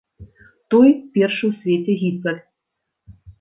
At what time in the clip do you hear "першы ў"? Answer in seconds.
1.17-1.51